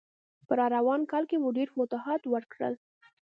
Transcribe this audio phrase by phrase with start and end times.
[0.47, 2.73] په راروان کال کې مو ډېر فتوحات وکړل.